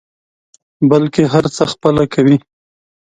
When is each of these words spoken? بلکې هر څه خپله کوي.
بلکې 0.89 1.23
هر 1.33 1.45
څه 1.55 1.63
خپله 1.73 2.03
کوي. 2.13 2.37